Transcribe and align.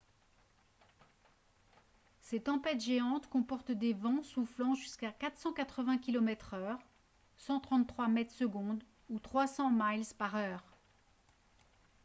ces 2.21 2.39
tempêtes 2.39 2.81
géantes 2.81 3.29
comporte 3.29 3.71
des 3.71 3.93
vents 3.93 4.23
soufflant 4.23 4.73
jusqu'à 4.73 5.11
480 5.11 5.99
km/h 5.99 6.79
133 7.37 8.05
m/s 8.07 8.41
ou 9.09 9.19
300 9.19 9.69
mph 9.69 10.63